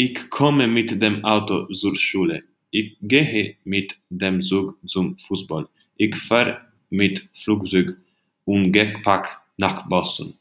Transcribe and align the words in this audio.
Ich 0.00 0.30
komme 0.30 0.68
mit 0.68 1.02
dem 1.02 1.24
Auto 1.24 1.66
zur 1.72 1.96
Schule. 1.96 2.44
Ich 2.70 2.96
gehe 3.02 3.56
mit 3.64 3.98
dem 4.10 4.40
Zug 4.42 4.78
zum 4.86 5.18
Fußball. 5.18 5.66
Ich 5.96 6.14
fahre 6.14 6.60
mit 6.88 7.28
Flugzeug 7.32 7.96
und 8.44 8.70
Gepäck 8.70 9.26
nach 9.56 9.88
Boston. 9.88 10.34